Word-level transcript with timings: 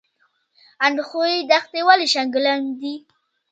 اندخوی 0.85 1.33
دښتې 1.51 1.81
ولې 1.87 2.07
شګلن 2.13 2.61
دي؟ 2.79 2.95